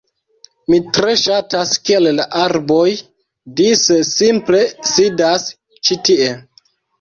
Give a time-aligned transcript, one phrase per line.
[0.73, 2.87] Mi tre ŝatas kiel la arboj
[3.61, 4.63] dise simple
[4.95, 5.47] sidas
[5.85, 6.33] ĉi tie